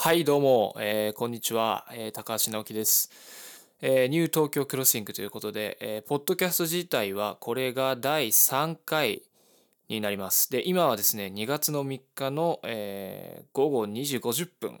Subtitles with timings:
[0.00, 3.10] はいどうも、えー、こんにちは、えー、高橋直樹です、
[3.82, 9.22] えー、ニュー東京クロッシングということで、えー、ポッドキャスト自体はこれが第3回
[9.88, 10.52] になります。
[10.52, 14.80] で今はですね2月の3日の、えー、午後2時50分。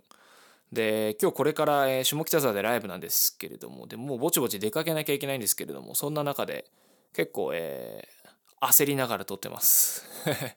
[0.72, 6.64] で今日これから、えー、下北沢でライブなんですけれどもでもうぼちぼち出かけなきゃいけないんですけれどもそんな中で
[7.12, 10.04] 結構、えー、焦りながら撮ってます。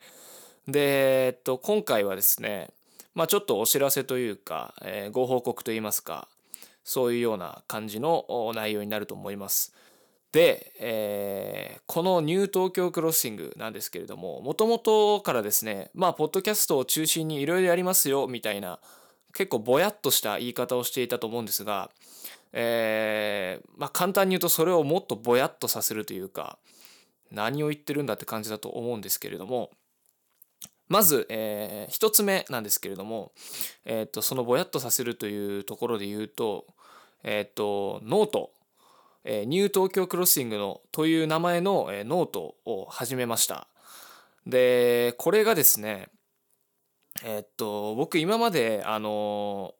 [0.69, 2.69] で、えっと、今回はですね
[3.13, 6.27] まあ、ちょっとお知らせというか、えー、ご報告といいますか
[6.83, 9.73] そういうような感じの内容になると思います。
[10.31, 18.79] で、えー、このニュー東京クロッシングなんですけれどももともとからですねまあポッドキャストを中心にいろいろやりますよみたいな
[19.33, 21.89] 結構ぼやっとした言い方をしていたと思うんですが、
[22.53, 26.57] えー、まあ簡単に言うとそれをもっとぼやっとさせるというか
[27.29, 29.69] 何を言ってるんだって感じだと思うんですけれども
[30.91, 33.31] まず、えー、1つ目なんですけれども、
[33.85, 36.65] えーと、そのぼやっとさせるというところで言うと,、
[37.23, 38.51] えーと、ノート、
[39.23, 43.67] えー、ニュー東京クロッシングのという名前の、えー、ノートを始めました。
[44.45, 46.09] でこれがですね
[47.23, 49.75] えっ、と僕今まであの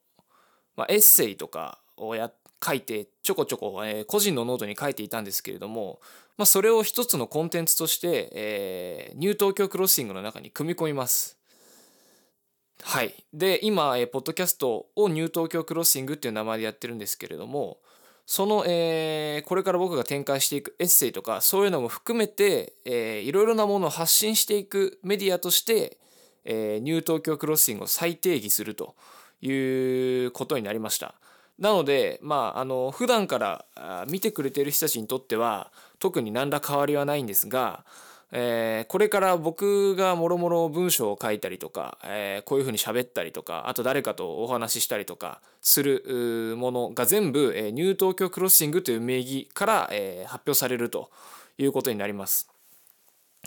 [0.76, 6.00] まあ、エッセイとかをやっ書いてちょこちょこ、えー、個人のノートに書いていたんですけれども、
[6.36, 11.38] まあ、それを一つのコンテンツとして、えー、ニュー東京クロッシングの中に組み込みます。
[12.82, 13.14] はい。
[13.32, 17.78] で、今、えー、ポッドキャストをニュー東京クロッシングっていう名前でやってるんですけれども、
[18.26, 25.98] その、えー、これから僕が展開していくエッセイとか、そういうのも含めて、えー、いろいろなものを発信していくメディアとして、
[26.44, 28.94] えー、ニュー東京クロッシングを再定義すると
[29.40, 31.14] いうことになりました。
[31.62, 37.84] なのでまああの普段から見てくれてる人たちにとっては特に何ら変わりはないんですが、
[38.32, 51.12] えー、これから僕がもろもろ文章を書いたりとか、えー、こういうふうに喋ったりとかあと誰かとお話ししたりとかするものが全部、えー、ニュー東京クロッシングという名義から、えー、発表されると
[51.58, 52.50] いうことになります。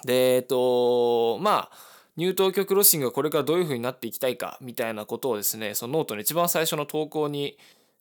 [0.05, 1.77] でえっとまあ
[2.15, 7.57] ニュー東京クロッシングがこれからどういうふうになっていきたいかみたいなことをですねそのノートの一番最初の投稿に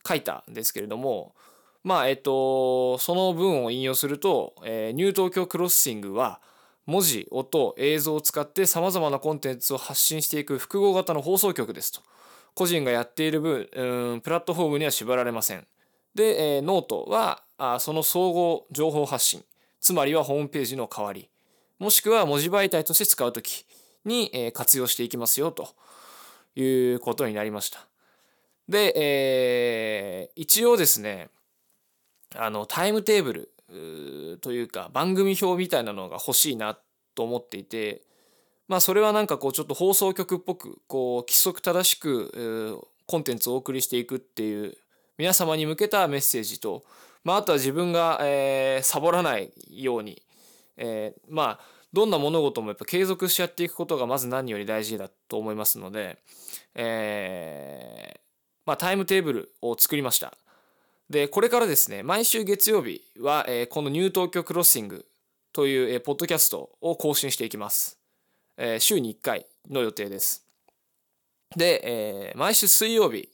[0.07, 1.35] 書いたんですけれども
[1.83, 6.41] まあえっとその文を引用すると、えー、ニュー東京クロッシングは
[6.87, 12.01] 文字音映像を使ってさまざまなコンテンツを発信していく複合型の放送局ですと。
[12.55, 15.67] 個人がやっている分うんプラットフォームには縛られません。
[16.15, 19.45] で、えー、ノートはあその総合情報発信。
[19.81, 21.29] つまりはホームページの代わり。
[21.79, 23.67] もしくは文字媒体として使う時
[24.05, 25.69] に、えー、活用していきますよと
[26.55, 27.87] いうことになりました。
[28.69, 31.29] で、えー、一応ですね
[32.37, 36.79] あのタイムテーブルというか番組表みたいなのが欲しいな
[37.15, 38.03] と思っていて
[38.69, 44.77] まあそれはなんかこうちょっと放送局っぽくこう規則正しくコンテンツをお送りしていくっていう
[45.19, 46.85] 皆様に向けたメッセージと、
[47.23, 50.23] まあ、あとは自分が、えー、サボらないように、
[50.77, 51.61] えー、まあ
[51.93, 56.19] どんな物事もやっぱ継続しやっていくことがまず何より大事だと思いますので、
[56.75, 58.21] えー、
[58.67, 60.37] まあ、タイムテーブルを作りました。
[61.11, 65.07] で、これからですね、毎週月曜日は、えー、このニュー東京クロッシング
[65.53, 67.99] という、えー、ポッドキャストを更新していきます。
[68.57, 70.47] えー、週に1回の予定です。
[71.57, 73.29] で、えー、毎週水曜日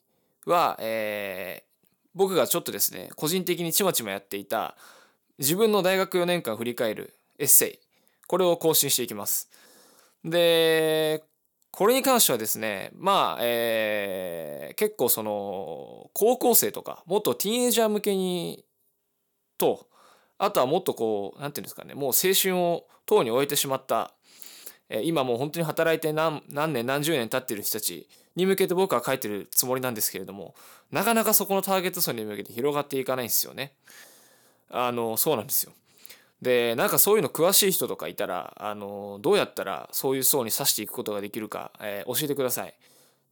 [0.46, 1.70] は、えー、
[2.14, 4.76] 僕がちょっとですね、個人的にちまちまやっていた
[5.38, 7.78] 自分の大学4年間振り返るエッセイ、
[8.26, 9.48] これを更新していきます。
[10.24, 11.24] で、
[11.70, 18.64] これに関してはですねまあ、えー、結構その高校生とかもっとティーンエイジャー向けに
[19.56, 19.86] と
[20.38, 24.14] あとはもっとこう何て言うんですかねもう青春をとうに終えてしまった、
[24.88, 30.54] えー、今もう本当に働いて何何年何十年経ってる人たちに向けて僕は書いてるつもりなんですけれども
[30.91, 33.75] なかなかそこのターゲット層に向けて広がっていかないんですよね。
[34.70, 35.72] あのそうなんですよ。
[36.42, 42.74] でなんかそういうの詳しい人とかいたらあのどうやったらそういう層に指していくことができるか、えー、教えてください。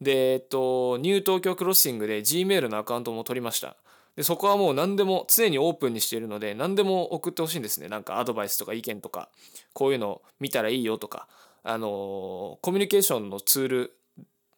[0.01, 3.77] でえっとニュー東京クロッシングで Gmail のアカウントも取りました。
[4.15, 7.89] でそこはもう何でも常にオープンにしているので何でも送ってほしいんですね。
[7.89, 9.29] なんかアドバイスとか意見とか
[9.73, 11.29] こういうの見たらいいよとか
[11.63, 13.97] あのコミュニケーションのツール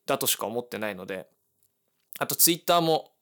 [0.06, 1.26] だとしか思ってないので
[2.18, 3.12] あと Twitter も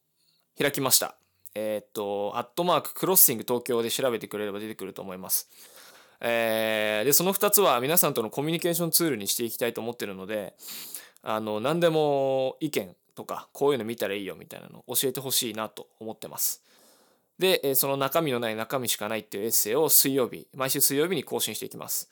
[0.59, 1.17] 開きました。
[1.61, 5.49] えっ、と、アットマーククロッシング東京で調べてくれれば出てくると思います。
[6.21, 10.55] えー、で、その2つは皆さんとのコミュニケーションツールにしていきたいと思ってるので、
[11.23, 16.63] あの、何でも意見とか、こういうの見たらいいよみたいなの教えてほしいなと思ってます。
[17.39, 22.11] で、その中身のない中身しかないっていうエッセイを水曜日、毎週水曜日に更新していきます。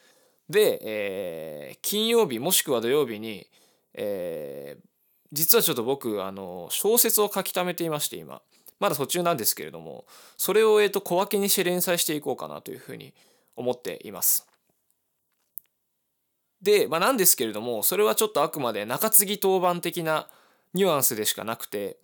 [0.48, 3.46] で、えー、金曜日もしくは土曜日に、
[3.94, 4.84] えー、
[5.32, 8.40] 実はちょっと僕あの小説を書き溜めていまして今
[8.78, 10.04] まだ途中なんですけれども
[10.36, 13.14] それをえと小分けにして連載していこうかなというふうに
[13.56, 14.46] 思っています。
[16.60, 20.26] で、まあ、なんですけれどもそれはちょっとあくまで中継ぎ当番的な
[20.74, 21.96] ニュアンスでしかなくて、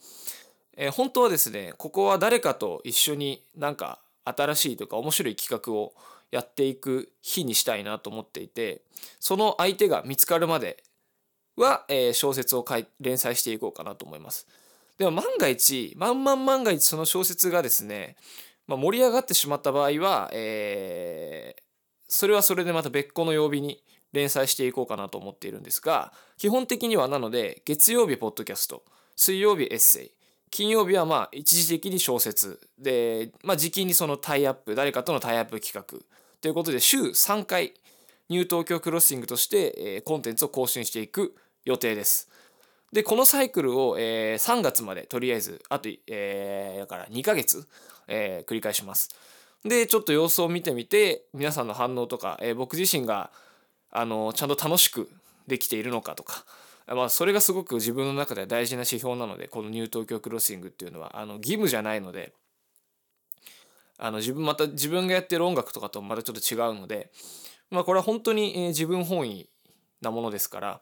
[0.77, 5.95] えー、本当はですねここは誰かと一緒になんか新しいとか面白い企画を
[6.31, 8.83] やっていく日にしたいなと思っていて
[9.21, 10.83] その相手が見つかるまで
[11.57, 12.65] は、えー、小説を
[13.01, 14.47] 連載していこうかなと思います。
[14.99, 18.17] でも万が一万万万が一その小説がですね、
[18.67, 21.63] まあ、盛り上がってしまった場合は、えー、
[22.09, 28.85] それはそれでまた別個の曜日に連載していこうかなと思っているんですが基本的にはなので月曜日ポッドキャスト
[29.17, 30.11] 水曜日エッセイ
[30.51, 35.99] 金曜日はまあ一時的に小説で、まあ、時期にそのタイアップ誰かとのタイアップ企画
[36.43, 37.73] ということで週3回
[38.33, 41.35] ニュー東京クロッシングとして、コンテンツを更新していく
[41.67, 42.31] 予定です。
[42.93, 47.67] でこのサイクルを、えー、3月までとりあえずあと、えー、だから2ヶ月、
[48.07, 49.09] えー、繰り返します。
[49.65, 53.31] でちょっと様子を見てみて皆さんの反応とか、えー、僕自身が
[53.91, 55.09] あのちゃんと楽しく
[55.47, 56.45] できているのかとか、
[56.89, 62.33] まあ、それがすごく自分の中では大事な指標なのでこのニュー東京クロッシングっていうのはあの義務じゃないので
[63.99, 67.11] あの自分また自分がやってる音楽とかとまたちょっと違うので、
[67.71, 69.49] まあ、これは本当に、えー、自分本位
[70.01, 70.81] なものですから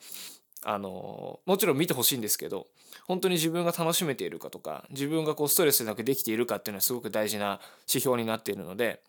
[0.64, 2.66] あのもちろん見てほしいんですけど
[3.06, 9.00] 本当に自分が楽しめているかとか自分がこうストレスなくできているかっていうのはすごく大事な指標になっているので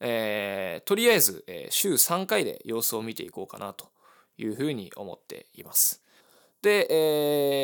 [0.00, 3.88] えー、とりあえず、えー、週3回で様子を見ていこうかなと
[4.36, 6.02] いうふうに思っています。
[6.60, 6.86] で、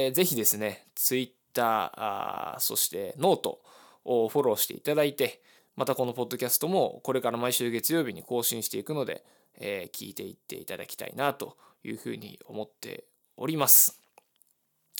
[0.07, 3.61] えー、ぜひですね、Twitter、そしてノート
[4.05, 5.43] をフォローしていただいて、
[5.77, 9.25] またこのポッドキャストもこれから毎週月曜日に更新していくので、
[9.59, 13.05] えー、聞いていっていただきたいなというふうに思って
[13.37, 14.01] おります。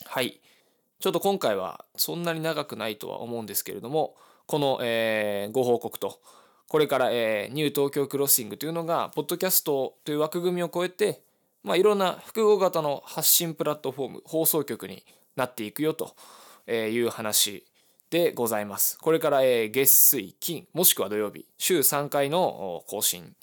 [0.05, 0.41] はい。
[0.99, 4.15] ちょっと今回はそんなに長くないとは思うんですけれども、
[4.45, 6.19] この、えー、ご報告と、
[6.67, 11.21] これから、えー、ニュー東京クロッシングというのが、ポッドキャストという枠組みを超えて、
[11.63, 16.15] まあ、いろんな複合型の発信プラットフォーム、放送局になっていくよと
[16.67, 17.65] いう話
[18.11, 18.99] でございます。
[18.99, 23.33] これから、えー、月水金、もしくは土曜日、週3回の更新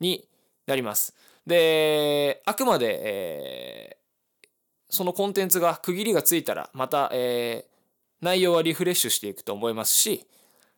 [0.00, 0.26] に
[0.66, 1.14] なります。
[1.46, 4.48] で、あくまで、えー、
[4.88, 10.26] そのコンテンツが区切りがついたら、また、えー、内容はリフレッシュしていくと思いますし、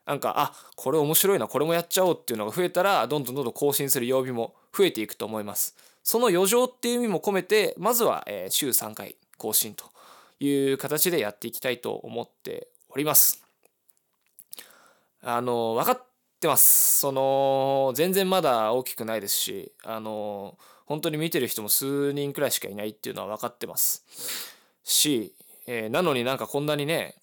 [0.07, 9.87] なんかあこれ面白いなこれもやっちゃおうっていうのが増えたらどんどんどんどん更新する曜日も増えていくと思いますその余剰っていう意味も込めてまずは、え週3回更新と
[10.39, 13.45] いう形でやっていきたいと思っております。
[15.21, 16.07] あの分かっ
[16.41, 16.99] てます。
[17.01, 20.57] その全然まだ大きくないですしあの
[20.87, 24.03] 本当に見てる人も数人くらいしかいないっていうのは分かってます。
[24.83, 25.35] し、
[25.67, 27.17] えー、なのになんかこんなにね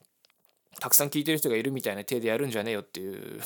[0.79, 3.41] たくさん聞いてる人がいるみたいな手でやるんじゃねえよっていう。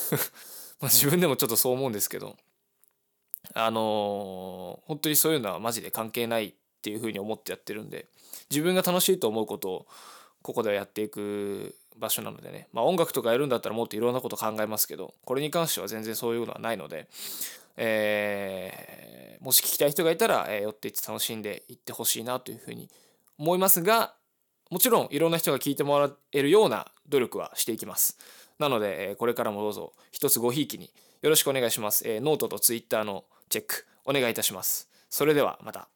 [0.82, 2.36] ま自分でもちょっとそう思うんですけど。
[3.54, 8.06] あの、本当にそういうのはマジで関係ないっていうふうに思ってやってるんで
[8.50, 9.86] 自分が楽しいと思うことを
[10.46, 17.08] ここではやっていく場所なのでねまあ音楽とかやるんだったらもっといろんなこと考えますけどこれに関しては全然そういうのはないので、
[17.76, 22.88] えー、もし聞きたい人がいたら、えー、寄っていって楽しんでいってほしいなというふうに
[23.38, 24.14] 思いますが
[24.70, 28.16] もちろんいろんな人が聞いてもらえるような努力はしていきます。
[28.58, 30.90] なのでえ、これからもどうぞ一つごひいきに
[31.22, 32.08] よろしくお願いします。
[32.08, 34.88] えノートとツイッターのチェックお願いいたします。
[35.10, 35.88] それではまた。